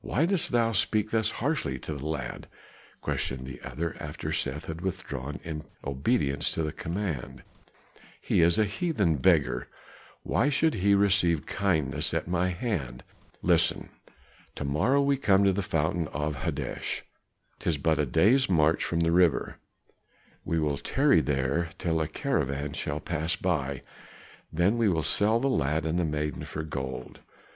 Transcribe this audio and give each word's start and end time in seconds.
"Why 0.00 0.26
dost 0.26 0.52
thou 0.52 0.70
speak 0.70 1.10
thus 1.10 1.32
harshly 1.42 1.76
to 1.80 1.94
the 1.94 2.06
lad?" 2.06 2.46
questioned 3.00 3.48
the 3.48 3.60
other 3.62 3.96
after 3.98 4.30
Seth 4.30 4.66
had 4.66 4.80
withdrawn 4.80 5.40
in 5.42 5.64
obedience 5.84 6.52
to 6.52 6.62
the 6.62 6.70
command. 6.70 7.42
"He 8.20 8.42
is 8.42 8.60
a 8.60 8.64
heathen 8.64 9.16
beggar; 9.16 9.66
why 10.22 10.50
should 10.50 10.74
he 10.74 10.94
receive 10.94 11.46
kindness 11.46 12.14
at 12.14 12.28
my 12.28 12.50
hand? 12.50 13.02
Listen! 13.42 13.88
to 14.54 14.62
morrow 14.64 15.02
we 15.02 15.16
come 15.16 15.42
to 15.42 15.52
the 15.52 15.62
fountain 15.62 16.06
of 16.12 16.36
Hodesh, 16.36 17.02
'tis 17.58 17.76
but 17.76 17.98
a 17.98 18.06
day's 18.06 18.48
march 18.48 18.84
from 18.84 19.00
the 19.00 19.10
river; 19.10 19.58
we 20.44 20.60
will 20.60 20.78
tarry 20.78 21.20
there 21.20 21.70
till 21.78 22.00
a 22.00 22.06
caravan 22.06 22.72
shall 22.72 23.00
pass 23.00 23.34
by, 23.34 23.82
then 24.52 24.78
will 24.78 24.92
we 24.94 25.02
sell 25.02 25.40
the 25.40 25.48
lad 25.50 25.84
and 25.84 25.98
the 25.98 26.04
maiden 26.04 26.44
for 26.44 26.62
gold. 26.62 27.18